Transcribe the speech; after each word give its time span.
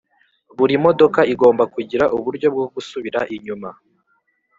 Buri 0.57 0.75
modoka 0.85 1.19
igomba 1.33 1.63
kugira 1.75 2.03
uburyo 2.17 2.47
bwo 2.53 2.65
gusubira 2.73 3.19
inyuma 3.35 3.69